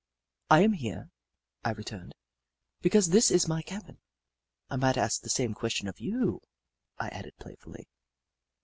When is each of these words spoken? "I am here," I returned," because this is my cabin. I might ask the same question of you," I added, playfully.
"I 0.57 0.63
am 0.63 0.73
here," 0.73 1.11
I 1.63 1.69
returned," 1.73 2.15
because 2.81 3.09
this 3.09 3.29
is 3.29 3.47
my 3.47 3.61
cabin. 3.61 3.99
I 4.67 4.75
might 4.77 4.97
ask 4.97 5.21
the 5.21 5.29
same 5.29 5.53
question 5.53 5.87
of 5.87 5.99
you," 5.99 6.41
I 6.97 7.09
added, 7.09 7.35
playfully. 7.39 7.87